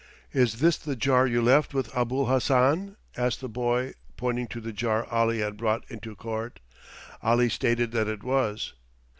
"Is 0.33 0.53
this 0.61 0.77
the 0.77 0.95
jar 0.95 1.27
you 1.27 1.43
left 1.43 1.75
with 1.75 1.95
Abul 1.95 2.25
Hassan?" 2.25 2.95
asked 3.15 3.39
the 3.39 3.47
boy, 3.47 3.93
pointing 4.17 4.47
to 4.47 4.59
the 4.59 4.73
jar 4.73 5.05
Ali 5.11 5.41
had 5.41 5.57
brought 5.57 5.83
into 5.91 6.15
court. 6.15 6.59
Ali 7.21 7.49
stated 7.49 7.91
that 7.91 8.07
it 8.07 8.23
was. 8.23 8.73